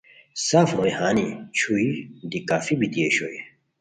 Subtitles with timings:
[0.47, 1.27] سف روئے ہانی
[1.57, 1.89] چھوئی
[2.31, 3.39] دی کافی بیتی اوشوئے